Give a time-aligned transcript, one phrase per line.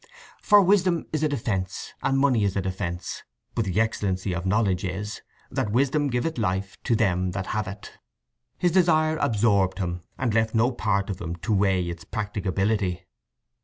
[0.41, 3.21] "For wisdom is a defence, and money is a defence;
[3.53, 7.99] but the excellency of knowledge is, that wisdom giveth life to them that have it."
[8.57, 13.05] His desire absorbed him, and left no part of him to weigh its practicability.